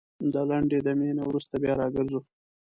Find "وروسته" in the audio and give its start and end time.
1.29-1.53